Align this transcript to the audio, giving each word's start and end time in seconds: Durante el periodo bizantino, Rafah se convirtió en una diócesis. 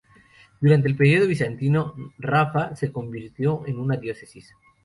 Durante 0.59 0.87
el 0.87 0.97
periodo 0.97 1.27
bizantino, 1.27 1.93
Rafah 2.17 2.75
se 2.75 2.91
convirtió 2.91 3.67
en 3.67 3.77
una 3.77 3.97
diócesis. 3.97 4.51